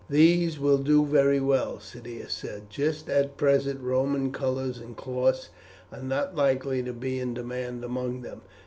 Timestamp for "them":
8.23-8.41